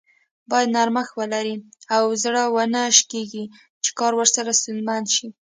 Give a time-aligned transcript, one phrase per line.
[0.49, 1.55] بايد نرمښت ولري
[1.95, 3.43] او زر و نه شکیږي
[3.83, 5.27] چې کار ورسره ستونزمن شي.